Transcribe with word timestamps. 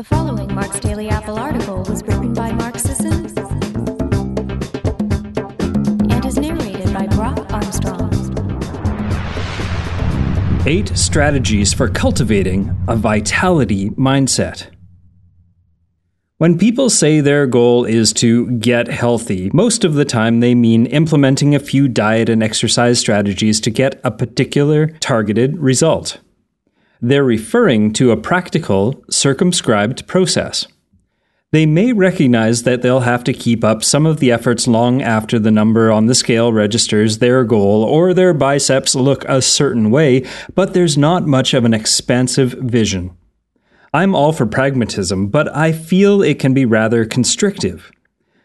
The 0.00 0.04
following 0.04 0.54
Mark's 0.54 0.80
Daily 0.80 1.10
Apple 1.10 1.38
article 1.38 1.82
was 1.82 2.02
written 2.04 2.32
by 2.32 2.52
Mark 2.52 2.78
Sisson 2.78 3.26
and 6.10 6.24
is 6.24 6.38
narrated 6.38 6.94
by 6.94 7.06
Brock 7.08 7.52
Armstrong. 7.52 8.08
Eight 10.66 10.96
strategies 10.96 11.74
for 11.74 11.90
cultivating 11.90 12.74
a 12.88 12.96
vitality 12.96 13.90
mindset. 13.90 14.68
When 16.38 16.56
people 16.56 16.88
say 16.88 17.20
their 17.20 17.46
goal 17.46 17.84
is 17.84 18.14
to 18.14 18.50
get 18.52 18.88
healthy, 18.88 19.50
most 19.52 19.84
of 19.84 19.92
the 19.92 20.06
time 20.06 20.40
they 20.40 20.54
mean 20.54 20.86
implementing 20.86 21.54
a 21.54 21.60
few 21.60 21.88
diet 21.88 22.30
and 22.30 22.42
exercise 22.42 22.98
strategies 22.98 23.60
to 23.60 23.70
get 23.70 24.00
a 24.02 24.10
particular 24.10 24.86
targeted 25.00 25.58
result. 25.58 26.20
They're 27.02 27.24
referring 27.24 27.92
to 27.94 28.10
a 28.10 28.16
practical, 28.16 29.02
circumscribed 29.08 30.06
process. 30.06 30.66
They 31.52 31.66
may 31.66 31.92
recognize 31.92 32.62
that 32.62 32.82
they'll 32.82 33.00
have 33.00 33.24
to 33.24 33.32
keep 33.32 33.64
up 33.64 33.82
some 33.82 34.06
of 34.06 34.20
the 34.20 34.30
efforts 34.30 34.68
long 34.68 35.02
after 35.02 35.38
the 35.38 35.50
number 35.50 35.90
on 35.90 36.06
the 36.06 36.14
scale 36.14 36.52
registers 36.52 37.18
their 37.18 37.42
goal 37.42 37.82
or 37.82 38.14
their 38.14 38.34
biceps 38.34 38.94
look 38.94 39.24
a 39.24 39.42
certain 39.42 39.90
way, 39.90 40.24
but 40.54 40.74
there's 40.74 40.96
not 40.98 41.26
much 41.26 41.54
of 41.54 41.64
an 41.64 41.74
expansive 41.74 42.52
vision. 42.52 43.16
I'm 43.92 44.14
all 44.14 44.32
for 44.32 44.46
pragmatism, 44.46 45.28
but 45.28 45.54
I 45.56 45.72
feel 45.72 46.22
it 46.22 46.38
can 46.38 46.54
be 46.54 46.64
rather 46.64 47.04
constrictive. 47.04 47.90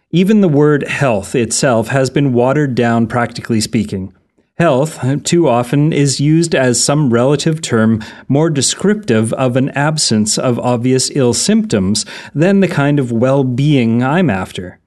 Even 0.10 0.42
the 0.42 0.48
word 0.48 0.88
health 0.88 1.36
itself 1.36 1.90
has 1.90 2.10
been 2.10 2.34
watered 2.34 2.74
down, 2.74 3.06
practically 3.06 3.62
speaking. 3.62 4.15
Health, 4.58 5.04
uh, 5.04 5.18
too 5.18 5.50
often, 5.50 5.92
is 5.92 6.22
used 6.22 6.56
as 6.56 6.82
some 6.82 7.10
relative 7.10 7.62
term 7.62 8.02
more 8.30 8.50
descriptive 8.50 9.34
of 9.34 9.58
an 9.58 9.70
absence 9.72 10.38
of 10.38 10.58
obvious 10.60 11.12
ill 11.14 11.34
symptoms 11.34 12.06
than 12.34 12.62
the 12.62 12.70
kind 12.70 12.98
of 12.98 13.12
well 13.12 13.44
being 13.44 14.02
I'm 14.02 14.30
after. 14.30 14.80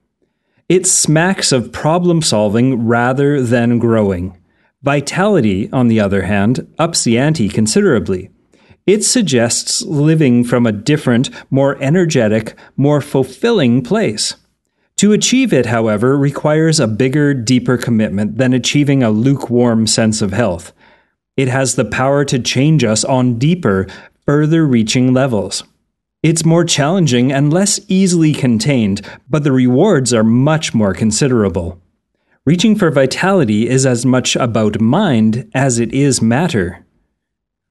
It 0.67 0.87
smacks 0.87 1.51
of 1.51 1.71
problem 1.71 2.23
solving 2.23 2.87
rather 2.87 3.43
than 3.43 3.77
growing. 3.77 4.35
Vitality, 4.81 5.69
on 5.71 5.87
the 5.87 5.99
other 5.99 6.23
hand, 6.23 6.67
ups 6.79 7.03
the 7.03 7.19
ante 7.19 7.47
considerably. 7.47 8.31
It 8.87 9.03
suggests 9.03 9.83
living 9.83 10.43
from 10.43 10.65
a 10.65 10.71
different, 10.71 11.29
more 11.51 11.77
energetic, 11.79 12.57
more 12.75 13.01
fulfilling 13.01 13.83
place. 13.83 14.35
To 14.99 15.13
achieve 15.13 15.53
it, 15.53 15.67
however, 15.67 16.17
requires 16.17 16.77
a 16.77 16.85
bigger, 16.85 17.33
deeper 17.33 17.77
commitment 17.77 18.37
than 18.37 18.51
achieving 18.51 19.01
a 19.01 19.09
lukewarm 19.09 19.87
sense 19.87 20.21
of 20.21 20.33
health. 20.33 20.73
It 21.37 21.47
has 21.47 21.75
the 21.75 21.85
power 21.85 22.25
to 22.25 22.37
change 22.37 22.83
us 22.83 23.05
on 23.05 23.39
deeper, 23.39 23.87
further 24.25 24.67
reaching 24.67 25.13
levels. 25.13 25.63
It's 26.21 26.43
more 26.43 26.65
challenging 26.65 27.31
and 27.31 27.53
less 27.53 27.79
easily 27.87 28.33
contained, 28.33 28.99
but 29.29 29.45
the 29.45 29.53
rewards 29.53 30.13
are 30.13 30.21
much 30.21 30.73
more 30.73 30.93
considerable. 30.93 31.81
Reaching 32.45 32.75
for 32.75 32.91
vitality 32.91 33.69
is 33.69 33.85
as 33.85 34.05
much 34.05 34.35
about 34.35 34.81
mind 34.81 35.49
as 35.53 35.79
it 35.79 35.93
is 35.93 36.21
matter. 36.21 36.85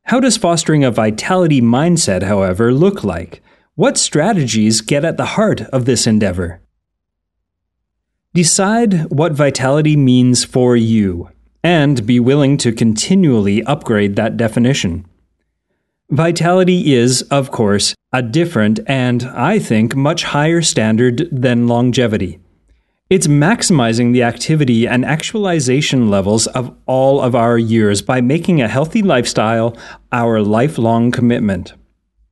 How 0.04 0.18
does 0.18 0.38
fostering 0.38 0.82
a 0.82 0.90
vitality 0.90 1.60
mindset, 1.60 2.22
however, 2.22 2.72
look 2.72 3.04
like? 3.04 3.42
What 3.74 3.98
strategies 3.98 4.80
get 4.80 5.04
at 5.04 5.18
the 5.18 5.36
heart 5.36 5.60
of 5.60 5.84
this 5.84 6.06
endeavor? 6.06 6.62
Decide 8.34 9.10
what 9.10 9.32
vitality 9.32 9.96
means 9.96 10.44
for 10.44 10.76
you, 10.76 11.30
and 11.64 12.06
be 12.06 12.20
willing 12.20 12.56
to 12.58 12.72
continually 12.72 13.62
upgrade 13.64 14.16
that 14.16 14.36
definition. 14.36 15.06
Vitality 16.10 16.94
is, 16.94 17.22
of 17.22 17.50
course, 17.50 17.94
a 18.12 18.22
different 18.22 18.80
and, 18.86 19.24
I 19.24 19.58
think, 19.58 19.96
much 19.96 20.24
higher 20.24 20.62
standard 20.62 21.28
than 21.32 21.66
longevity. 21.68 22.38
It's 23.10 23.26
maximizing 23.26 24.12
the 24.12 24.22
activity 24.22 24.86
and 24.86 25.04
actualization 25.04 26.10
levels 26.10 26.46
of 26.48 26.74
all 26.84 27.22
of 27.22 27.34
our 27.34 27.56
years 27.56 28.02
by 28.02 28.20
making 28.20 28.60
a 28.60 28.68
healthy 28.68 29.00
lifestyle 29.02 29.74
our 30.12 30.42
lifelong 30.42 31.10
commitment. 31.10 31.72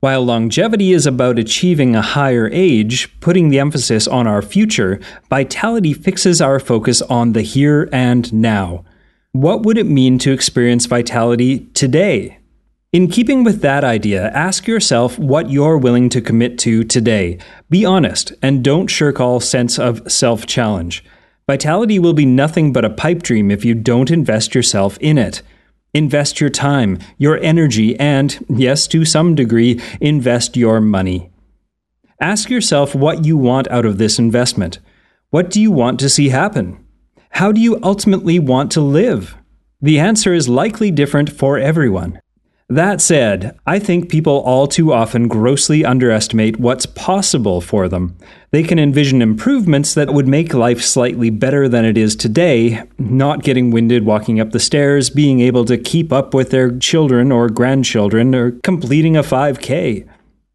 While 0.00 0.24
longevity 0.24 0.92
is 0.92 1.06
about 1.06 1.38
achieving 1.38 1.96
a 1.96 2.02
higher 2.02 2.50
age, 2.52 3.18
putting 3.20 3.48
the 3.48 3.58
emphasis 3.58 4.06
on 4.06 4.26
our 4.26 4.42
future, 4.42 5.00
vitality 5.30 5.94
fixes 5.94 6.42
our 6.42 6.60
focus 6.60 7.00
on 7.02 7.32
the 7.32 7.40
here 7.40 7.88
and 7.92 8.30
now. 8.32 8.84
What 9.32 9.62
would 9.62 9.78
it 9.78 9.86
mean 9.86 10.18
to 10.18 10.32
experience 10.32 10.84
vitality 10.84 11.60
today? 11.72 12.38
In 12.92 13.08
keeping 13.08 13.42
with 13.42 13.62
that 13.62 13.84
idea, 13.84 14.28
ask 14.28 14.66
yourself 14.66 15.18
what 15.18 15.50
you're 15.50 15.78
willing 15.78 16.08
to 16.10 16.20
commit 16.20 16.58
to 16.60 16.84
today. 16.84 17.38
Be 17.70 17.84
honest 17.84 18.32
and 18.42 18.62
don't 18.62 18.88
shirk 18.88 19.18
all 19.18 19.40
sense 19.40 19.78
of 19.78 20.10
self 20.12 20.46
challenge. 20.46 21.04
Vitality 21.46 21.98
will 21.98 22.12
be 22.12 22.26
nothing 22.26 22.72
but 22.72 22.84
a 22.84 22.90
pipe 22.90 23.22
dream 23.22 23.50
if 23.50 23.64
you 23.64 23.74
don't 23.74 24.10
invest 24.10 24.54
yourself 24.54 24.98
in 25.00 25.16
it. 25.16 25.42
Invest 25.96 26.42
your 26.42 26.50
time, 26.50 26.98
your 27.16 27.38
energy, 27.38 27.98
and, 27.98 28.44
yes, 28.50 28.86
to 28.88 29.06
some 29.06 29.34
degree, 29.34 29.80
invest 29.98 30.54
your 30.54 30.78
money. 30.78 31.30
Ask 32.20 32.50
yourself 32.50 32.94
what 32.94 33.24
you 33.24 33.38
want 33.38 33.66
out 33.68 33.86
of 33.86 33.96
this 33.96 34.18
investment. 34.18 34.78
What 35.30 35.48
do 35.48 35.58
you 35.58 35.70
want 35.70 35.98
to 36.00 36.10
see 36.10 36.28
happen? 36.28 36.84
How 37.30 37.50
do 37.50 37.62
you 37.62 37.80
ultimately 37.82 38.38
want 38.38 38.70
to 38.72 38.82
live? 38.82 39.38
The 39.80 39.98
answer 39.98 40.34
is 40.34 40.50
likely 40.50 40.90
different 40.90 41.32
for 41.32 41.58
everyone. 41.58 42.20
That 42.68 43.00
said, 43.00 43.56
I 43.64 43.78
think 43.78 44.08
people 44.08 44.38
all 44.40 44.66
too 44.66 44.92
often 44.92 45.28
grossly 45.28 45.84
underestimate 45.84 46.58
what's 46.58 46.84
possible 46.84 47.60
for 47.60 47.88
them. 47.88 48.16
They 48.50 48.64
can 48.64 48.80
envision 48.80 49.22
improvements 49.22 49.94
that 49.94 50.12
would 50.12 50.26
make 50.26 50.52
life 50.52 50.82
slightly 50.82 51.30
better 51.30 51.68
than 51.68 51.84
it 51.84 51.96
is 51.96 52.16
today, 52.16 52.82
not 52.98 53.44
getting 53.44 53.70
winded 53.70 54.04
walking 54.04 54.40
up 54.40 54.50
the 54.50 54.58
stairs, 54.58 55.10
being 55.10 55.38
able 55.38 55.64
to 55.64 55.78
keep 55.78 56.12
up 56.12 56.34
with 56.34 56.50
their 56.50 56.76
children 56.76 57.30
or 57.30 57.48
grandchildren, 57.48 58.34
or 58.34 58.50
completing 58.50 59.16
a 59.16 59.22
5K. 59.22 60.04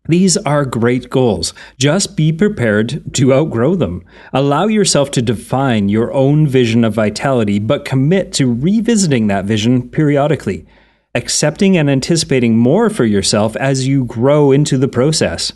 These 0.09 0.35
are 0.35 0.65
great 0.65 1.09
goals. 1.09 1.53
Just 1.77 2.17
be 2.17 2.33
prepared 2.33 3.13
to 3.13 3.33
outgrow 3.33 3.75
them. 3.75 4.03
Allow 4.33 4.67
yourself 4.67 5.11
to 5.11 5.21
define 5.21 5.87
your 5.87 6.11
own 6.11 6.45
vision 6.45 6.83
of 6.83 6.93
vitality, 6.93 7.57
but 7.57 7.85
commit 7.85 8.33
to 8.33 8.53
revisiting 8.53 9.27
that 9.27 9.45
vision 9.45 9.87
periodically 9.87 10.65
accepting 11.13 11.77
and 11.77 11.89
anticipating 11.89 12.57
more 12.57 12.89
for 12.89 13.05
yourself 13.05 13.55
as 13.57 13.87
you 13.87 14.05
grow 14.05 14.51
into 14.51 14.77
the 14.77 14.87
process. 14.87 15.53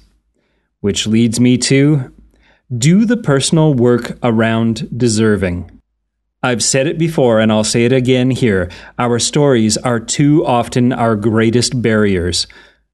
Which 0.82 1.08
leads 1.08 1.40
me 1.40 1.58
to 1.60 2.14
do 2.76 3.06
the 3.06 3.18
personal 3.18 3.74
work 3.74 4.18
around 4.24 4.98
deserving. 4.98 5.72
I've 6.44 6.64
said 6.64 6.88
it 6.88 6.98
before 6.98 7.40
and 7.40 7.52
I'll 7.52 7.64
say 7.64 7.86
it 7.86 7.94
again 7.94 8.32
here. 8.32 8.70
Our 9.00 9.18
stories 9.18 9.78
are 9.78 10.00
too 10.00 10.46
often 10.46 10.94
our 10.94 11.16
greatest 11.16 11.82
barriers. 11.82 12.46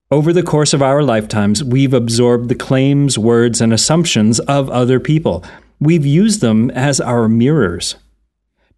Over 0.10 0.34
the 0.34 0.44
course 0.44 0.74
of 0.74 0.82
our 0.82 1.04
lifetimes, 1.04 1.64
we've 1.64 1.94
absorbed 1.94 2.50
the 2.50 2.56
claims, 2.56 3.18
words, 3.18 3.62
and 3.62 3.72
assumptions 3.72 4.40
of 4.42 4.70
other 4.70 5.00
people. 5.00 5.44
We've 5.80 6.06
used 6.06 6.42
them 6.42 6.70
as 6.72 7.00
our 7.00 7.28
mirrors. 7.28 7.96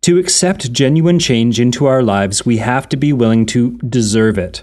To 0.04 0.18
accept 0.18 0.74
genuine 0.74 1.18
change 1.18 1.62
into 1.62 1.86
our 1.86 2.04
lives, 2.04 2.46
we 2.46 2.58
have 2.58 2.90
to 2.90 2.98
be 2.98 3.14
willing 3.14 3.46
to 3.46 3.78
deserve 3.78 4.38
it. 4.38 4.62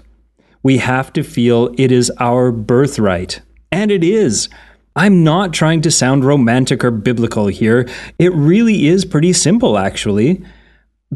We 0.61 0.77
have 0.77 1.11
to 1.13 1.23
feel 1.23 1.73
it 1.79 1.91
is 1.91 2.11
our 2.19 2.51
birthright. 2.51 3.41
And 3.71 3.89
it 3.89 4.03
is. 4.03 4.49
I'm 4.95 5.23
not 5.23 5.51
trying 5.51 5.81
to 5.81 5.89
sound 5.89 6.25
romantic 6.25 6.83
or 6.83 6.91
biblical 6.91 7.47
here. 7.47 7.89
It 8.19 8.31
really 8.35 8.85
is 8.85 9.03
pretty 9.03 9.33
simple, 9.33 9.79
actually. 9.79 10.45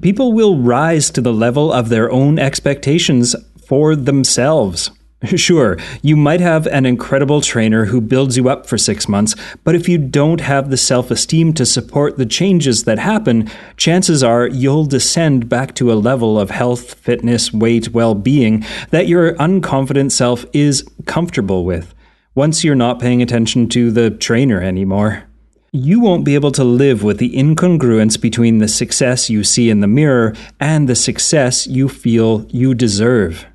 People 0.02 0.34
will 0.34 0.58
rise 0.58 1.12
to 1.12 1.22
the 1.22 1.32
level 1.32 1.72
of 1.72 1.90
their 1.90 2.12
own 2.12 2.40
expectations 2.40 3.36
for 3.68 3.96
themselves. 3.96 4.90
Sure, 5.36 5.78
you 6.02 6.16
might 6.16 6.40
have 6.40 6.66
an 6.68 6.86
incredible 6.86 7.42
trainer 7.42 7.86
who 7.86 8.02
builds 8.02 8.36
you 8.36 8.50
up 8.50 8.66
for 8.66 8.78
six 8.78 9.08
months, 9.08 9.36
but 9.64 9.76
if 9.76 9.88
you 9.88 9.98
don't 9.98 10.42
have 10.42 10.70
the 10.70 10.78
self 10.78 11.12
esteem 11.12 11.54
to 11.54 11.66
support 11.66 12.18
the 12.18 12.26
changes 12.26 12.86
that 12.86 12.98
happen, 12.98 13.50
chances 13.78 14.24
are 14.24 14.48
you'll 14.48 14.86
descend 14.86 15.48
back 15.48 15.76
to 15.76 15.92
a 15.92 15.96
level 15.96 16.40
of 16.40 16.50
health, 16.50 16.96
fitness, 16.96 17.54
weight, 17.54 17.90
well 17.90 18.16
being 18.16 18.66
that 18.90 19.08
your 19.08 19.34
unconfident 19.36 20.12
self 20.12 20.46
is 20.54 20.84
comfortable 21.06 21.66
with 21.66 21.94
once 22.36 22.64
you're 22.64 22.76
not 22.76 23.00
paying 23.00 23.22
attention 23.22 23.68
to 23.70 23.92
the 23.92 24.10
trainer 24.10 24.62
anymore. 24.62 25.24
You 25.72 26.00
won't 26.00 26.26
be 26.26 26.36
able 26.36 26.52
to 26.54 26.64
live 26.64 27.04
with 27.04 27.18
the 27.18 27.36
incongruence 27.36 28.20
between 28.20 28.60
the 28.60 28.68
success 28.68 29.30
you 29.30 29.44
see 29.44 29.70
in 29.70 29.80
the 29.80 29.88
mirror 29.88 30.34
and 30.60 30.88
the 30.88 30.96
success 30.96 31.68
you 31.68 31.90
feel 31.90 32.46
you 32.50 32.74
deserve. 32.74 33.46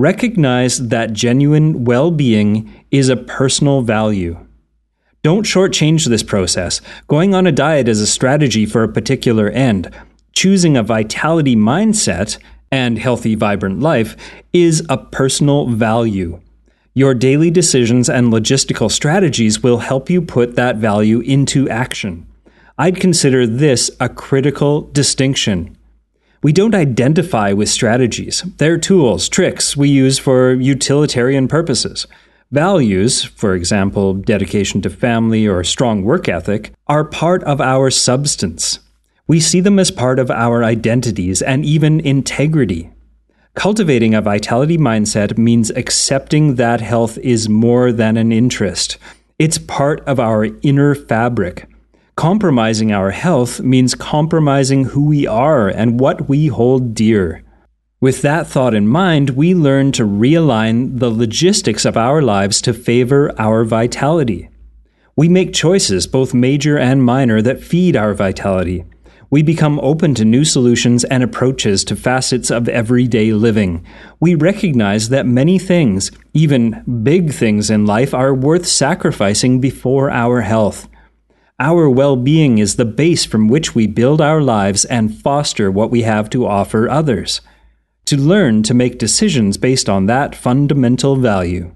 Recognize 0.00 0.88
that 0.88 1.12
genuine 1.12 1.84
well 1.84 2.10
being 2.10 2.72
is 2.90 3.10
a 3.10 3.18
personal 3.18 3.82
value. 3.82 4.46
Don't 5.22 5.44
shortchange 5.44 6.06
this 6.06 6.22
process. 6.22 6.80
Going 7.06 7.34
on 7.34 7.46
a 7.46 7.52
diet 7.52 7.86
is 7.86 8.00
a 8.00 8.06
strategy 8.06 8.64
for 8.64 8.82
a 8.82 8.90
particular 8.90 9.50
end. 9.50 9.94
Choosing 10.32 10.74
a 10.74 10.82
vitality 10.82 11.54
mindset 11.54 12.38
and 12.72 12.98
healthy, 12.98 13.34
vibrant 13.34 13.80
life 13.80 14.16
is 14.54 14.82
a 14.88 14.96
personal 14.96 15.66
value. 15.66 16.40
Your 16.94 17.12
daily 17.12 17.50
decisions 17.50 18.08
and 18.08 18.32
logistical 18.32 18.90
strategies 18.90 19.62
will 19.62 19.80
help 19.80 20.08
you 20.08 20.22
put 20.22 20.56
that 20.56 20.76
value 20.76 21.20
into 21.20 21.68
action. 21.68 22.26
I'd 22.78 22.98
consider 22.98 23.46
this 23.46 23.90
a 24.00 24.08
critical 24.08 24.80
distinction. 24.80 25.76
We 26.42 26.52
don't 26.54 26.74
identify 26.74 27.52
with 27.52 27.68
strategies. 27.68 28.42
They're 28.56 28.78
tools, 28.78 29.28
tricks 29.28 29.76
we 29.76 29.90
use 29.90 30.18
for 30.18 30.54
utilitarian 30.54 31.48
purposes. 31.48 32.06
Values, 32.50 33.22
for 33.22 33.54
example, 33.54 34.14
dedication 34.14 34.80
to 34.82 34.90
family 34.90 35.46
or 35.46 35.62
strong 35.62 36.02
work 36.02 36.30
ethic, 36.30 36.72
are 36.86 37.04
part 37.04 37.44
of 37.44 37.60
our 37.60 37.90
substance. 37.90 38.78
We 39.26 39.38
see 39.38 39.60
them 39.60 39.78
as 39.78 39.90
part 39.90 40.18
of 40.18 40.30
our 40.30 40.64
identities 40.64 41.42
and 41.42 41.64
even 41.64 42.00
integrity. 42.00 42.90
Cultivating 43.54 44.14
a 44.14 44.22
vitality 44.22 44.78
mindset 44.78 45.36
means 45.36 45.70
accepting 45.70 46.54
that 46.54 46.80
health 46.80 47.18
is 47.18 47.50
more 47.50 47.92
than 47.92 48.16
an 48.16 48.32
interest. 48.32 48.96
It's 49.38 49.58
part 49.58 50.00
of 50.08 50.18
our 50.18 50.46
inner 50.62 50.94
fabric. 50.94 51.69
Compromising 52.20 52.92
our 52.92 53.12
health 53.12 53.60
means 53.60 53.94
compromising 53.94 54.84
who 54.84 55.06
we 55.06 55.26
are 55.26 55.68
and 55.68 55.98
what 55.98 56.28
we 56.28 56.48
hold 56.48 56.92
dear. 56.92 57.42
With 57.98 58.20
that 58.20 58.46
thought 58.46 58.74
in 58.74 58.86
mind, 58.86 59.30
we 59.30 59.54
learn 59.54 59.90
to 59.92 60.02
realign 60.02 60.98
the 60.98 61.08
logistics 61.08 61.86
of 61.86 61.96
our 61.96 62.20
lives 62.20 62.60
to 62.60 62.74
favor 62.74 63.32
our 63.40 63.64
vitality. 63.64 64.50
We 65.16 65.30
make 65.30 65.54
choices, 65.54 66.06
both 66.06 66.34
major 66.34 66.76
and 66.76 67.02
minor, 67.02 67.40
that 67.40 67.64
feed 67.64 67.96
our 67.96 68.12
vitality. 68.12 68.84
We 69.30 69.42
become 69.42 69.80
open 69.80 70.14
to 70.16 70.24
new 70.26 70.44
solutions 70.44 71.04
and 71.04 71.22
approaches 71.22 71.84
to 71.84 71.96
facets 71.96 72.50
of 72.50 72.68
everyday 72.68 73.32
living. 73.32 73.82
We 74.20 74.34
recognize 74.34 75.08
that 75.08 75.24
many 75.24 75.58
things, 75.58 76.10
even 76.34 77.00
big 77.02 77.32
things 77.32 77.70
in 77.70 77.86
life, 77.86 78.12
are 78.12 78.34
worth 78.34 78.66
sacrificing 78.66 79.58
before 79.58 80.10
our 80.10 80.42
health. 80.42 80.86
Our 81.62 81.90
well 81.90 82.16
being 82.16 82.56
is 82.56 82.76
the 82.76 82.86
base 82.86 83.26
from 83.26 83.46
which 83.46 83.74
we 83.74 83.86
build 83.86 84.22
our 84.22 84.40
lives 84.40 84.86
and 84.86 85.14
foster 85.14 85.70
what 85.70 85.90
we 85.90 86.02
have 86.02 86.30
to 86.30 86.46
offer 86.46 86.88
others. 86.88 87.42
To 88.06 88.16
learn 88.16 88.62
to 88.62 88.72
make 88.72 88.98
decisions 88.98 89.58
based 89.58 89.86
on 89.86 90.06
that 90.06 90.34
fundamental 90.34 91.16
value. 91.16 91.74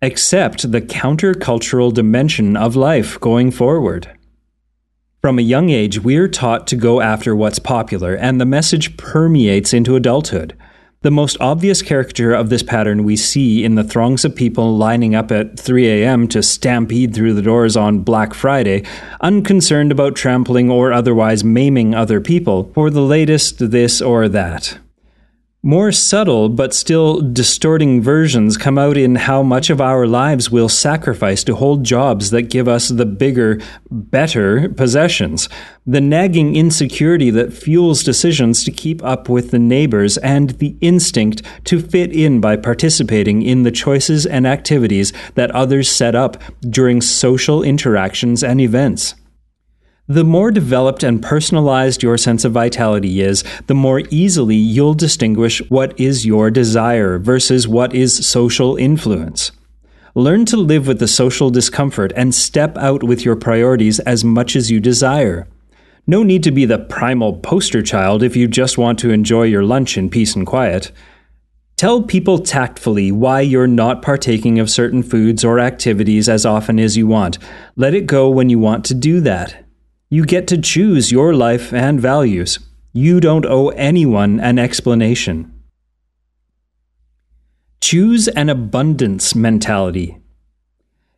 Accept 0.00 0.70
the 0.70 0.80
countercultural 0.80 1.92
dimension 1.92 2.56
of 2.56 2.76
life 2.76 3.18
going 3.18 3.50
forward. 3.50 4.16
From 5.20 5.40
a 5.40 5.42
young 5.42 5.68
age, 5.68 5.98
we're 5.98 6.28
taught 6.28 6.68
to 6.68 6.76
go 6.76 7.00
after 7.00 7.34
what's 7.34 7.58
popular, 7.58 8.14
and 8.14 8.40
the 8.40 8.46
message 8.46 8.96
permeates 8.96 9.74
into 9.74 9.96
adulthood. 9.96 10.56
The 11.02 11.10
most 11.10 11.38
obvious 11.40 11.80
caricature 11.80 12.34
of 12.34 12.50
this 12.50 12.62
pattern 12.62 13.04
we 13.04 13.16
see 13.16 13.64
in 13.64 13.74
the 13.74 13.82
throngs 13.82 14.26
of 14.26 14.36
people 14.36 14.76
lining 14.76 15.14
up 15.14 15.32
at 15.32 15.58
3 15.58 15.88
a.m. 15.88 16.28
to 16.28 16.42
stampede 16.42 17.14
through 17.14 17.32
the 17.32 17.40
doors 17.40 17.74
on 17.74 18.00
Black 18.00 18.34
Friday, 18.34 18.84
unconcerned 19.22 19.92
about 19.92 20.14
trampling 20.14 20.70
or 20.70 20.92
otherwise 20.92 21.42
maiming 21.42 21.94
other 21.94 22.20
people 22.20 22.70
for 22.74 22.90
the 22.90 23.00
latest 23.00 23.70
this 23.70 24.02
or 24.02 24.28
that. 24.28 24.78
More 25.62 25.92
subtle 25.92 26.48
but 26.48 26.72
still 26.72 27.20
distorting 27.20 28.00
versions 28.00 28.56
come 28.56 28.78
out 28.78 28.96
in 28.96 29.16
how 29.16 29.42
much 29.42 29.68
of 29.68 29.78
our 29.78 30.06
lives 30.06 30.50
we'll 30.50 30.70
sacrifice 30.70 31.44
to 31.44 31.54
hold 31.54 31.84
jobs 31.84 32.30
that 32.30 32.48
give 32.48 32.66
us 32.66 32.88
the 32.88 33.04
bigger, 33.04 33.60
better 33.90 34.70
possessions, 34.70 35.50
the 35.86 36.00
nagging 36.00 36.56
insecurity 36.56 37.28
that 37.32 37.52
fuels 37.52 38.02
decisions 38.02 38.64
to 38.64 38.70
keep 38.70 39.04
up 39.04 39.28
with 39.28 39.50
the 39.50 39.58
neighbors, 39.58 40.16
and 40.18 40.50
the 40.60 40.74
instinct 40.80 41.42
to 41.64 41.78
fit 41.78 42.10
in 42.10 42.40
by 42.40 42.56
participating 42.56 43.42
in 43.42 43.62
the 43.62 43.70
choices 43.70 44.24
and 44.24 44.46
activities 44.46 45.12
that 45.34 45.50
others 45.50 45.90
set 45.90 46.14
up 46.14 46.42
during 46.70 47.02
social 47.02 47.62
interactions 47.62 48.42
and 48.42 48.62
events. 48.62 49.14
The 50.10 50.24
more 50.24 50.50
developed 50.50 51.04
and 51.04 51.22
personalized 51.22 52.02
your 52.02 52.18
sense 52.18 52.44
of 52.44 52.50
vitality 52.50 53.20
is, 53.20 53.44
the 53.68 53.76
more 53.76 54.02
easily 54.10 54.56
you'll 54.56 54.94
distinguish 54.94 55.62
what 55.70 55.96
is 56.00 56.26
your 56.26 56.50
desire 56.50 57.16
versus 57.20 57.68
what 57.68 57.94
is 57.94 58.26
social 58.26 58.74
influence. 58.74 59.52
Learn 60.16 60.46
to 60.46 60.56
live 60.56 60.88
with 60.88 60.98
the 60.98 61.06
social 61.06 61.48
discomfort 61.48 62.12
and 62.16 62.34
step 62.34 62.76
out 62.76 63.04
with 63.04 63.24
your 63.24 63.36
priorities 63.36 64.00
as 64.00 64.24
much 64.24 64.56
as 64.56 64.68
you 64.68 64.80
desire. 64.80 65.46
No 66.08 66.24
need 66.24 66.42
to 66.42 66.50
be 66.50 66.64
the 66.64 66.80
primal 66.80 67.34
poster 67.34 67.80
child 67.80 68.24
if 68.24 68.34
you 68.34 68.48
just 68.48 68.76
want 68.76 68.98
to 68.98 69.10
enjoy 69.10 69.44
your 69.44 69.62
lunch 69.62 69.96
in 69.96 70.10
peace 70.10 70.34
and 70.34 70.44
quiet. 70.44 70.90
Tell 71.76 72.02
people 72.02 72.40
tactfully 72.40 73.12
why 73.12 73.42
you're 73.42 73.68
not 73.68 74.02
partaking 74.02 74.58
of 74.58 74.70
certain 74.70 75.04
foods 75.04 75.44
or 75.44 75.60
activities 75.60 76.28
as 76.28 76.44
often 76.44 76.80
as 76.80 76.96
you 76.96 77.06
want. 77.06 77.38
Let 77.76 77.94
it 77.94 78.06
go 78.06 78.28
when 78.28 78.50
you 78.50 78.58
want 78.58 78.84
to 78.86 78.94
do 78.94 79.20
that. 79.20 79.69
You 80.12 80.24
get 80.24 80.48
to 80.48 80.60
choose 80.60 81.12
your 81.12 81.34
life 81.34 81.72
and 81.72 82.00
values. 82.00 82.58
You 82.92 83.20
don't 83.20 83.46
owe 83.46 83.68
anyone 83.68 84.40
an 84.40 84.58
explanation. 84.58 85.54
Choose 87.80 88.26
an 88.26 88.48
abundance 88.48 89.36
mentality. 89.36 90.18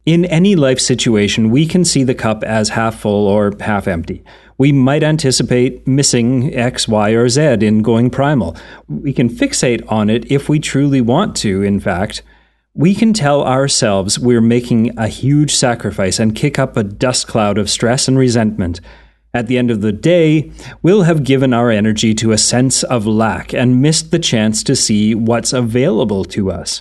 In 0.04 0.26
any 0.26 0.56
life 0.56 0.78
situation, 0.78 1.48
we 1.48 1.64
can 1.64 1.86
see 1.86 2.04
the 2.04 2.14
cup 2.14 2.44
as 2.44 2.68
half 2.68 3.00
full 3.00 3.26
or 3.26 3.54
half 3.60 3.88
empty. 3.88 4.22
We 4.58 4.72
might 4.72 5.02
anticipate 5.02 5.88
missing 5.88 6.54
X, 6.54 6.86
Y, 6.86 7.12
or 7.12 7.30
Z 7.30 7.66
in 7.66 7.80
going 7.80 8.10
primal. 8.10 8.58
We 8.88 9.14
can 9.14 9.30
fixate 9.30 9.90
on 9.90 10.10
it 10.10 10.30
if 10.30 10.50
we 10.50 10.58
truly 10.58 11.00
want 11.00 11.34
to, 11.36 11.62
in 11.62 11.80
fact. 11.80 12.22
We 12.74 12.94
can 12.94 13.12
tell 13.12 13.42
ourselves 13.42 14.18
we're 14.18 14.40
making 14.40 14.98
a 14.98 15.06
huge 15.06 15.54
sacrifice 15.54 16.18
and 16.18 16.34
kick 16.34 16.58
up 16.58 16.74
a 16.74 16.82
dust 16.82 17.28
cloud 17.28 17.58
of 17.58 17.68
stress 17.68 18.08
and 18.08 18.16
resentment. 18.16 18.80
At 19.34 19.46
the 19.46 19.58
end 19.58 19.70
of 19.70 19.82
the 19.82 19.92
day, 19.92 20.50
we'll 20.80 21.02
have 21.02 21.22
given 21.22 21.52
our 21.52 21.70
energy 21.70 22.14
to 22.14 22.32
a 22.32 22.38
sense 22.38 22.82
of 22.82 23.06
lack 23.06 23.52
and 23.52 23.82
missed 23.82 24.10
the 24.10 24.18
chance 24.18 24.62
to 24.62 24.74
see 24.74 25.14
what's 25.14 25.52
available 25.52 26.24
to 26.26 26.50
us. 26.50 26.80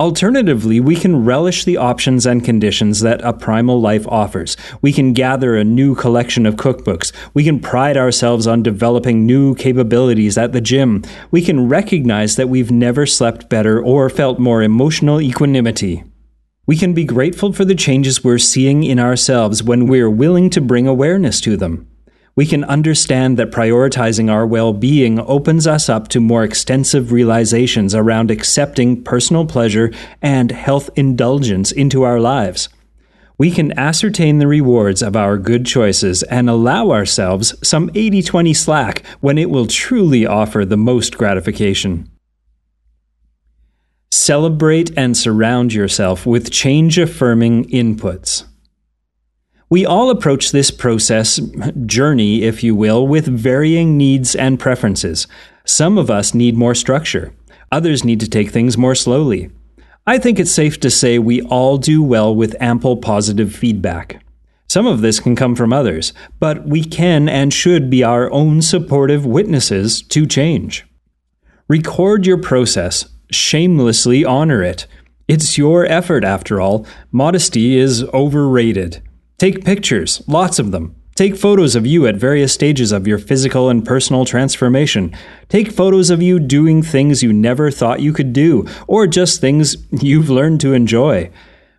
Alternatively, 0.00 0.78
we 0.78 0.94
can 0.94 1.24
relish 1.24 1.64
the 1.64 1.76
options 1.76 2.24
and 2.24 2.44
conditions 2.44 3.00
that 3.00 3.20
a 3.24 3.32
primal 3.32 3.80
life 3.80 4.06
offers. 4.06 4.56
We 4.80 4.92
can 4.92 5.12
gather 5.12 5.56
a 5.56 5.64
new 5.64 5.96
collection 5.96 6.46
of 6.46 6.54
cookbooks. 6.54 7.12
We 7.34 7.42
can 7.42 7.58
pride 7.58 7.96
ourselves 7.96 8.46
on 8.46 8.62
developing 8.62 9.26
new 9.26 9.56
capabilities 9.56 10.38
at 10.38 10.52
the 10.52 10.60
gym. 10.60 11.02
We 11.32 11.42
can 11.42 11.68
recognize 11.68 12.36
that 12.36 12.48
we've 12.48 12.70
never 12.70 13.06
slept 13.06 13.48
better 13.48 13.82
or 13.82 14.08
felt 14.08 14.38
more 14.38 14.62
emotional 14.62 15.20
equanimity. 15.20 16.04
We 16.64 16.76
can 16.76 16.94
be 16.94 17.04
grateful 17.04 17.52
for 17.52 17.64
the 17.64 17.74
changes 17.74 18.22
we're 18.22 18.38
seeing 18.38 18.84
in 18.84 19.00
ourselves 19.00 19.64
when 19.64 19.88
we're 19.88 20.10
willing 20.10 20.48
to 20.50 20.60
bring 20.60 20.86
awareness 20.86 21.40
to 21.40 21.56
them 21.56 21.87
we 22.38 22.46
can 22.46 22.62
understand 22.62 23.36
that 23.36 23.50
prioritizing 23.50 24.30
our 24.30 24.46
well 24.46 24.72
being 24.72 25.18
opens 25.18 25.66
us 25.66 25.88
up 25.88 26.06
to 26.06 26.20
more 26.20 26.44
extensive 26.44 27.10
realizations 27.10 27.96
around 27.96 28.30
accepting 28.30 29.02
personal 29.02 29.44
pleasure 29.44 29.90
and 30.22 30.52
health 30.52 30.88
indulgence 30.94 31.72
into 31.72 32.04
our 32.04 32.20
lives. 32.20 32.68
We 33.38 33.50
can 33.50 33.76
ascertain 33.76 34.38
the 34.38 34.46
rewards 34.46 35.02
of 35.02 35.16
our 35.16 35.36
good 35.36 35.66
choices 35.66 36.22
and 36.22 36.48
allow 36.48 36.92
ourselves 36.92 37.56
some 37.68 37.90
80 37.96 38.22
20 38.22 38.54
slack 38.54 39.04
when 39.18 39.36
it 39.36 39.50
will 39.50 39.66
truly 39.66 40.24
offer 40.24 40.64
the 40.64 40.76
most 40.76 41.18
gratification. 41.18 42.08
Celebrate 44.12 44.96
and 44.96 45.16
surround 45.16 45.72
yourself 45.72 46.24
with 46.24 46.52
change 46.52 46.98
affirming 46.98 47.64
inputs. 47.70 48.44
We 49.70 49.84
all 49.84 50.08
approach 50.08 50.50
this 50.50 50.70
process, 50.70 51.38
journey, 51.84 52.42
if 52.42 52.62
you 52.62 52.74
will, 52.74 53.06
with 53.06 53.26
varying 53.26 53.98
needs 53.98 54.34
and 54.34 54.58
preferences. 54.58 55.26
Some 55.66 55.98
of 55.98 56.10
us 56.10 56.32
need 56.32 56.56
more 56.56 56.74
structure, 56.74 57.34
others 57.70 58.02
need 58.02 58.20
to 58.20 58.30
take 58.30 58.50
things 58.50 58.78
more 58.78 58.94
slowly. 58.94 59.50
I 60.06 60.16
think 60.16 60.38
it's 60.38 60.50
safe 60.50 60.80
to 60.80 60.90
say 60.90 61.18
we 61.18 61.42
all 61.42 61.76
do 61.76 62.02
well 62.02 62.34
with 62.34 62.56
ample 62.60 62.96
positive 62.96 63.54
feedback. 63.54 64.24
Some 64.68 64.86
of 64.86 65.02
this 65.02 65.20
can 65.20 65.36
come 65.36 65.54
from 65.54 65.72
others, 65.72 66.14
but 66.40 66.66
we 66.66 66.82
can 66.82 67.28
and 67.28 67.52
should 67.52 67.90
be 67.90 68.02
our 68.02 68.30
own 68.32 68.62
supportive 68.62 69.26
witnesses 69.26 70.00
to 70.02 70.26
change. 70.26 70.86
Record 71.68 72.26
your 72.26 72.38
process, 72.38 73.04
shamelessly 73.30 74.24
honor 74.24 74.62
it. 74.62 74.86
It's 75.26 75.58
your 75.58 75.84
effort, 75.84 76.24
after 76.24 76.58
all. 76.58 76.86
Modesty 77.12 77.76
is 77.76 78.04
overrated. 78.14 79.02
Take 79.38 79.64
pictures, 79.64 80.20
lots 80.26 80.58
of 80.58 80.72
them. 80.72 80.96
Take 81.14 81.36
photos 81.36 81.76
of 81.76 81.86
you 81.86 82.08
at 82.08 82.16
various 82.16 82.52
stages 82.52 82.90
of 82.90 83.06
your 83.06 83.18
physical 83.18 83.68
and 83.68 83.84
personal 83.84 84.24
transformation. 84.24 85.16
Take 85.48 85.70
photos 85.70 86.10
of 86.10 86.20
you 86.20 86.40
doing 86.40 86.82
things 86.82 87.22
you 87.22 87.32
never 87.32 87.70
thought 87.70 88.00
you 88.00 88.12
could 88.12 88.32
do, 88.32 88.66
or 88.88 89.06
just 89.06 89.40
things 89.40 89.76
you've 89.92 90.28
learned 90.28 90.60
to 90.62 90.72
enjoy. 90.72 91.30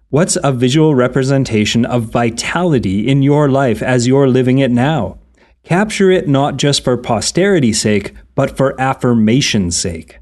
What's 0.08 0.38
a 0.42 0.54
visual 0.54 0.96
representation 0.96 1.86
of 1.86 2.04
vitality 2.04 3.10
in 3.10 3.24
your 3.24 3.50
life 3.50 3.82
as 3.82 4.08
you're 4.08 4.30
living 4.30 4.60
it 4.60 4.72
now? 4.72 5.20
Capture 5.66 6.10
it 6.10 6.30
not 6.30 6.56
just 6.56 6.82
for 6.82 6.96
posterity's 6.96 7.82
sake, 7.82 8.14
but 8.36 8.56
for 8.56 8.80
affirmation's 8.80 9.78
sake. 9.78 10.20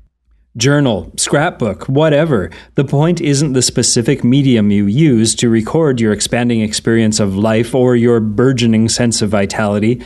Journal, 0.57 1.11
scrapbook, 1.17 1.87
whatever. 1.87 2.49
The 2.73 2.83
point 2.83 3.21
isn't 3.21 3.53
the 3.53 3.61
specific 3.61 4.23
medium 4.23 4.71
you 4.71 4.87
use 4.87 5.35
to 5.35 5.49
record 5.49 6.01
your 6.01 6.11
expanding 6.11 6.61
experience 6.61 7.19
of 7.19 7.35
life 7.35 7.75
or 7.75 7.95
your 7.95 8.19
burgeoning 8.19 8.89
sense 8.89 9.21
of 9.21 9.29
vitality. 9.29 10.03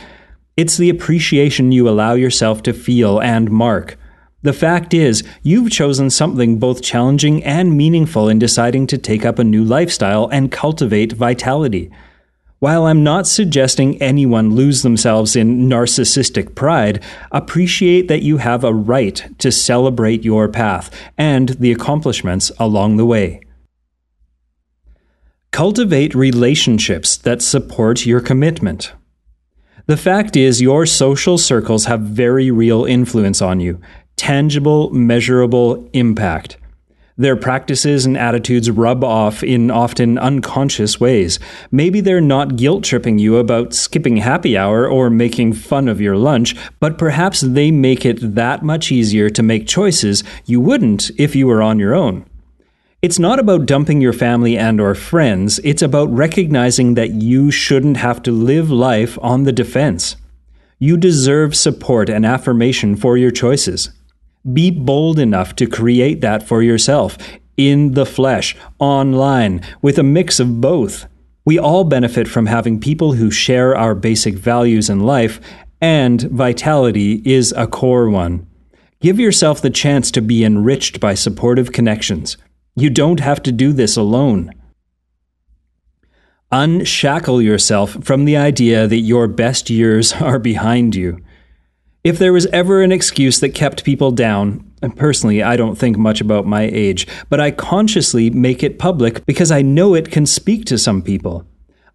It's 0.54 0.76
the 0.76 0.90
appreciation 0.90 1.72
you 1.72 1.88
allow 1.88 2.12
yourself 2.12 2.62
to 2.64 2.74
feel 2.74 3.18
and 3.22 3.50
mark. 3.50 3.96
The 4.42 4.52
fact 4.52 4.92
is, 4.92 5.24
you've 5.42 5.70
chosen 5.70 6.10
something 6.10 6.58
both 6.58 6.82
challenging 6.82 7.42
and 7.44 7.74
meaningful 7.74 8.28
in 8.28 8.38
deciding 8.38 8.88
to 8.88 8.98
take 8.98 9.24
up 9.24 9.38
a 9.38 9.44
new 9.44 9.64
lifestyle 9.64 10.28
and 10.28 10.52
cultivate 10.52 11.12
vitality. 11.12 11.90
While 12.62 12.86
I'm 12.86 13.02
not 13.02 13.26
suggesting 13.26 14.00
anyone 14.00 14.54
lose 14.54 14.82
themselves 14.82 15.34
in 15.34 15.68
narcissistic 15.68 16.54
pride, 16.54 17.02
appreciate 17.32 18.06
that 18.06 18.22
you 18.22 18.36
have 18.36 18.62
a 18.62 18.72
right 18.72 19.20
to 19.40 19.50
celebrate 19.50 20.24
your 20.24 20.48
path 20.48 20.88
and 21.18 21.48
the 21.48 21.72
accomplishments 21.72 22.52
along 22.60 22.98
the 22.98 23.04
way. 23.04 23.40
Cultivate 25.50 26.14
relationships 26.14 27.16
that 27.16 27.42
support 27.42 28.06
your 28.06 28.20
commitment. 28.20 28.92
The 29.86 29.96
fact 29.96 30.36
is, 30.36 30.62
your 30.62 30.86
social 30.86 31.38
circles 31.38 31.86
have 31.86 32.02
very 32.02 32.52
real 32.52 32.84
influence 32.84 33.42
on 33.42 33.58
you, 33.58 33.80
tangible, 34.14 34.88
measurable 34.90 35.90
impact. 35.94 36.58
Their 37.18 37.36
practices 37.36 38.06
and 38.06 38.16
attitudes 38.16 38.70
rub 38.70 39.04
off 39.04 39.42
in 39.42 39.70
often 39.70 40.16
unconscious 40.16 40.98
ways. 40.98 41.38
Maybe 41.70 42.00
they're 42.00 42.22
not 42.22 42.56
guilt 42.56 42.84
tripping 42.84 43.18
you 43.18 43.36
about 43.36 43.74
skipping 43.74 44.16
happy 44.16 44.56
hour 44.56 44.88
or 44.88 45.10
making 45.10 45.52
fun 45.52 45.88
of 45.88 46.00
your 46.00 46.16
lunch, 46.16 46.56
but 46.80 46.96
perhaps 46.96 47.42
they 47.42 47.70
make 47.70 48.06
it 48.06 48.34
that 48.34 48.62
much 48.62 48.90
easier 48.90 49.28
to 49.28 49.42
make 49.42 49.66
choices 49.66 50.24
you 50.46 50.60
wouldn't 50.60 51.10
if 51.18 51.36
you 51.36 51.46
were 51.46 51.62
on 51.62 51.78
your 51.78 51.94
own. 51.94 52.24
It's 53.02 53.18
not 53.18 53.38
about 53.38 53.66
dumping 53.66 54.00
your 54.00 54.12
family 54.12 54.56
and 54.56 54.80
or 54.80 54.94
friends, 54.94 55.58
it's 55.64 55.82
about 55.82 56.08
recognizing 56.10 56.94
that 56.94 57.10
you 57.10 57.50
shouldn't 57.50 57.96
have 57.98 58.22
to 58.22 58.30
live 58.30 58.70
life 58.70 59.18
on 59.20 59.42
the 59.42 59.52
defense. 59.52 60.16
You 60.78 60.96
deserve 60.96 61.54
support 61.56 62.08
and 62.08 62.24
affirmation 62.24 62.96
for 62.96 63.16
your 63.18 63.32
choices. 63.32 63.90
Be 64.50 64.70
bold 64.70 65.18
enough 65.18 65.54
to 65.56 65.66
create 65.66 66.20
that 66.20 66.42
for 66.42 66.62
yourself 66.62 67.16
in 67.56 67.92
the 67.92 68.06
flesh, 68.06 68.56
online, 68.78 69.60
with 69.82 69.98
a 69.98 70.02
mix 70.02 70.40
of 70.40 70.60
both. 70.60 71.06
We 71.44 71.58
all 71.58 71.84
benefit 71.84 72.28
from 72.28 72.46
having 72.46 72.80
people 72.80 73.12
who 73.12 73.30
share 73.30 73.76
our 73.76 73.94
basic 73.94 74.34
values 74.34 74.88
in 74.88 75.00
life, 75.00 75.40
and 75.80 76.22
vitality 76.22 77.22
is 77.24 77.52
a 77.56 77.66
core 77.66 78.08
one. 78.08 78.46
Give 79.00 79.18
yourself 79.18 79.60
the 79.60 79.70
chance 79.70 80.10
to 80.12 80.22
be 80.22 80.44
enriched 80.44 81.00
by 81.00 81.14
supportive 81.14 81.72
connections. 81.72 82.36
You 82.76 82.88
don't 82.88 83.20
have 83.20 83.42
to 83.42 83.52
do 83.52 83.72
this 83.72 83.96
alone. 83.96 84.52
Unshackle 86.52 87.42
yourself 87.42 87.96
from 88.04 88.24
the 88.24 88.36
idea 88.36 88.86
that 88.86 88.98
your 88.98 89.26
best 89.26 89.70
years 89.70 90.12
are 90.14 90.38
behind 90.38 90.94
you. 90.94 91.18
If 92.04 92.18
there 92.18 92.32
was 92.32 92.46
ever 92.46 92.82
an 92.82 92.90
excuse 92.90 93.38
that 93.38 93.50
kept 93.50 93.84
people 93.84 94.10
down, 94.10 94.68
and 94.82 94.96
personally, 94.96 95.40
I 95.40 95.56
don't 95.56 95.76
think 95.76 95.96
much 95.96 96.20
about 96.20 96.44
my 96.44 96.62
age, 96.62 97.06
but 97.28 97.38
I 97.38 97.52
consciously 97.52 98.28
make 98.28 98.64
it 98.64 98.80
public 98.80 99.24
because 99.24 99.52
I 99.52 99.62
know 99.62 99.94
it 99.94 100.10
can 100.10 100.26
speak 100.26 100.64
to 100.64 100.78
some 100.78 101.00
people. 101.02 101.46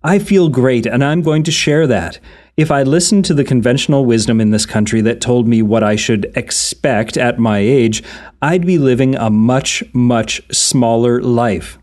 I 0.05 0.19
feel 0.19 0.47
great, 0.47 0.85
and 0.85 1.03
I'm 1.03 1.21
going 1.21 1.43
to 1.43 1.51
share 1.51 1.85
that. 1.87 2.21
If 2.55 2.71
I 2.71 2.83
listened 2.83 3.25
to 3.25 3.33
the 3.33 3.43
conventional 3.43 4.05
wisdom 4.05 4.39
in 4.39 4.51
this 4.51 4.65
country 4.65 5.01
that 5.01 5.19
told 5.19 5.45
me 5.45 5.61
what 5.61 5.83
I 5.83 5.97
should 5.97 6.31
expect 6.37 7.17
at 7.17 7.37
my 7.37 7.57
age, 7.57 8.01
I'd 8.41 8.65
be 8.65 8.77
living 8.77 9.15
a 9.15 9.29
much, 9.29 9.83
much 9.93 10.41
smaller 10.55 11.21
life. 11.21 11.79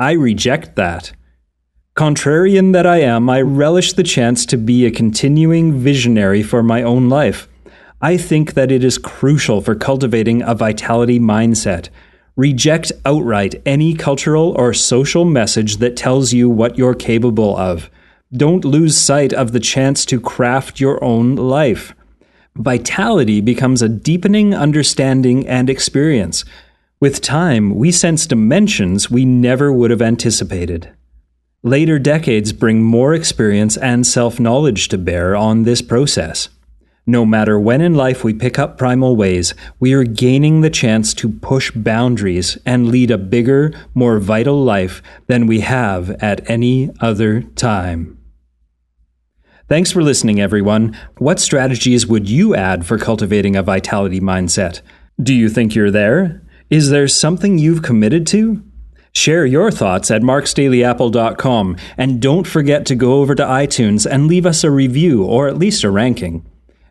I 0.00 0.12
reject 0.12 0.76
that. 0.76 1.12
Contrarian 1.94 2.72
that 2.72 2.86
I 2.86 3.02
am, 3.02 3.28
I 3.28 3.42
relish 3.42 3.92
the 3.92 4.02
chance 4.02 4.46
to 4.46 4.56
be 4.56 4.86
a 4.86 4.90
continuing 4.90 5.78
visionary 5.78 6.42
for 6.42 6.62
my 6.62 6.82
own 6.82 7.10
life. 7.10 7.48
I 8.00 8.16
think 8.16 8.54
that 8.54 8.72
it 8.72 8.82
is 8.82 8.96
crucial 8.96 9.60
for 9.60 9.74
cultivating 9.74 10.40
a 10.40 10.54
vitality 10.54 11.20
mindset. 11.20 11.90
Reject 12.34 12.92
outright 13.04 13.60
any 13.66 13.92
cultural 13.92 14.52
or 14.52 14.72
social 14.72 15.26
message 15.26 15.76
that 15.76 15.94
tells 15.94 16.32
you 16.32 16.48
what 16.48 16.78
you're 16.78 16.94
capable 16.94 17.54
of. 17.58 17.90
Don't 18.34 18.64
lose 18.64 18.96
sight 18.96 19.34
of 19.34 19.52
the 19.52 19.60
chance 19.60 20.06
to 20.06 20.18
craft 20.18 20.80
your 20.80 21.02
own 21.04 21.36
life. 21.36 21.94
Vitality 22.56 23.42
becomes 23.42 23.82
a 23.82 23.88
deepening 23.90 24.54
understanding 24.54 25.46
and 25.46 25.68
experience. 25.68 26.46
With 27.00 27.20
time, 27.20 27.74
we 27.74 27.92
sense 27.92 28.26
dimensions 28.26 29.10
we 29.10 29.26
never 29.26 29.70
would 29.70 29.90
have 29.90 30.00
anticipated. 30.00 30.90
Later 31.64 32.00
decades 32.00 32.52
bring 32.52 32.82
more 32.82 33.14
experience 33.14 33.76
and 33.76 34.04
self 34.04 34.40
knowledge 34.40 34.88
to 34.88 34.98
bear 34.98 35.36
on 35.36 35.62
this 35.62 35.80
process. 35.80 36.48
No 37.06 37.24
matter 37.24 37.58
when 37.58 37.80
in 37.80 37.94
life 37.94 38.24
we 38.24 38.34
pick 38.34 38.58
up 38.58 38.76
primal 38.76 39.14
ways, 39.14 39.54
we 39.78 39.92
are 39.92 40.02
gaining 40.02 40.60
the 40.60 40.70
chance 40.70 41.14
to 41.14 41.28
push 41.28 41.70
boundaries 41.70 42.58
and 42.66 42.88
lead 42.88 43.12
a 43.12 43.18
bigger, 43.18 43.72
more 43.94 44.18
vital 44.18 44.64
life 44.64 45.04
than 45.28 45.46
we 45.46 45.60
have 45.60 46.10
at 46.20 46.48
any 46.50 46.90
other 47.00 47.42
time. 47.42 48.18
Thanks 49.68 49.92
for 49.92 50.02
listening, 50.02 50.40
everyone. 50.40 50.96
What 51.18 51.38
strategies 51.38 52.08
would 52.08 52.28
you 52.28 52.56
add 52.56 52.84
for 52.84 52.98
cultivating 52.98 53.54
a 53.54 53.62
vitality 53.62 54.20
mindset? 54.20 54.80
Do 55.22 55.32
you 55.32 55.48
think 55.48 55.76
you're 55.76 55.92
there? 55.92 56.42
Is 56.70 56.90
there 56.90 57.06
something 57.06 57.58
you've 57.58 57.82
committed 57.82 58.26
to? 58.28 58.64
Share 59.14 59.44
your 59.44 59.70
thoughts 59.70 60.10
at 60.10 60.22
marksdailyapple.com 60.22 61.76
and 61.98 62.20
don't 62.20 62.46
forget 62.46 62.86
to 62.86 62.94
go 62.94 63.20
over 63.20 63.34
to 63.34 63.44
iTunes 63.44 64.10
and 64.10 64.26
leave 64.26 64.46
us 64.46 64.64
a 64.64 64.70
review 64.70 65.22
or 65.24 65.48
at 65.48 65.58
least 65.58 65.84
a 65.84 65.90
ranking. 65.90 66.46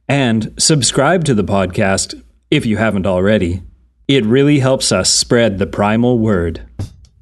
And 0.07 0.53
subscribe 0.59 1.25
to 1.25 1.33
the 1.33 1.43
podcast 1.43 2.21
if 2.51 2.65
you 2.65 2.77
haven't 2.77 3.07
already. 3.07 3.63
It 4.07 4.25
really 4.25 4.59
helps 4.59 4.91
us 4.91 5.09
spread 5.09 5.57
the 5.57 5.67
primal 5.67 6.19
word. 6.19 6.61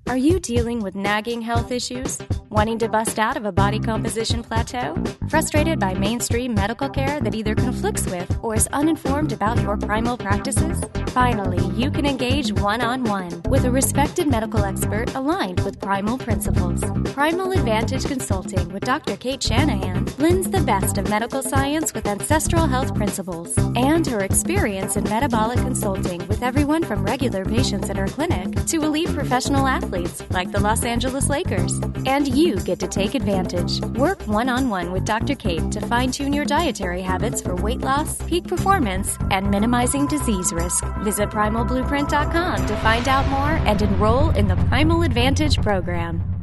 Are 0.09 0.17
you 0.17 0.39
dealing 0.39 0.79
with 0.79 0.95
nagging 0.95 1.39
health 1.43 1.71
issues? 1.71 2.17
Wanting 2.49 2.79
to 2.79 2.89
bust 2.89 3.19
out 3.19 3.37
of 3.37 3.45
a 3.45 3.51
body 3.51 3.79
composition 3.79 4.41
plateau? 4.41 4.95
Frustrated 5.29 5.79
by 5.79 5.93
mainstream 5.93 6.55
medical 6.55 6.89
care 6.89 7.21
that 7.21 7.35
either 7.35 7.53
conflicts 7.53 8.07
with 8.07 8.27
or 8.41 8.55
is 8.55 8.65
uninformed 8.73 9.33
about 9.33 9.61
your 9.61 9.77
primal 9.77 10.17
practices? 10.17 10.83
Finally, 11.09 11.63
you 11.75 11.91
can 11.91 12.07
engage 12.07 12.51
one 12.53 12.81
on 12.81 13.03
one 13.03 13.41
with 13.49 13.65
a 13.65 13.71
respected 13.71 14.27
medical 14.27 14.65
expert 14.65 15.13
aligned 15.13 15.59
with 15.59 15.79
primal 15.79 16.17
principles. 16.17 16.83
Primal 17.13 17.51
Advantage 17.51 18.05
Consulting 18.05 18.67
with 18.69 18.83
Dr. 18.83 19.15
Cate 19.15 19.43
Shanahan 19.43 20.05
blends 20.17 20.49
the 20.49 20.61
best 20.61 20.97
of 20.97 21.07
medical 21.07 21.43
science 21.43 21.93
with 21.93 22.07
ancestral 22.07 22.65
health 22.65 22.95
principles 22.95 23.55
and 23.75 24.07
her 24.07 24.21
experience 24.21 24.97
in 24.97 25.03
metabolic 25.03 25.59
consulting 25.59 26.27
with 26.27 26.41
everyone 26.41 26.83
from 26.83 27.03
regular 27.03 27.45
patients 27.45 27.91
at 27.91 27.97
her 27.97 28.07
clinic 28.07 28.65
to 28.65 28.81
elite 28.81 29.09
professional 29.09 29.67
athletes 29.99 30.31
like 30.31 30.51
the 30.51 30.59
Los 30.59 30.83
Angeles 30.83 31.29
Lakers. 31.29 31.79
And 32.05 32.27
you 32.27 32.57
get 32.57 32.79
to 32.79 32.87
take 32.87 33.15
advantage. 33.15 33.81
Work 33.97 34.21
one 34.27 34.49
on 34.49 34.69
one 34.69 34.91
with 34.91 35.05
Dr. 35.05 35.35
Cate 35.35 35.71
to 35.71 35.81
fine 35.81 36.11
tune 36.11 36.33
your 36.33 36.45
dietary 36.45 37.01
habits 37.01 37.41
for 37.41 37.55
weight 37.55 37.81
loss, 37.81 38.21
peak 38.27 38.47
performance, 38.47 39.17
and 39.31 39.49
minimizing 39.49 40.07
disease 40.07 40.51
risk. 40.53 40.83
Visit 40.99 41.29
primalblueprint.com 41.29 42.65
to 42.65 42.75
find 42.77 43.07
out 43.07 43.27
more 43.29 43.67
and 43.67 43.81
enroll 43.81 44.29
in 44.31 44.47
the 44.47 44.55
Primal 44.67 45.03
Advantage 45.03 45.61
program. 45.61 46.38